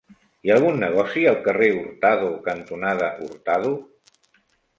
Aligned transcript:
Hi 0.45 0.51
ha 0.51 0.53
algun 0.59 0.79
negoci 0.83 1.25
al 1.31 1.37
carrer 1.47 1.67
Hurtado 1.75 2.31
cantonada 2.49 3.11
Hurtado? 3.27 3.77